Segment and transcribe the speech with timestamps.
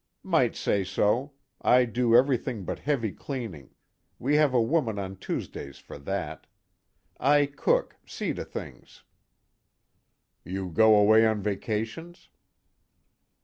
[0.23, 1.33] "Might say so.
[1.61, 3.75] I do everything but heavy cleaning,
[4.17, 6.47] we have a woman on Tuesdays for that.
[7.19, 9.03] I cook, see to things."
[10.43, 12.29] "You go away on vacations?"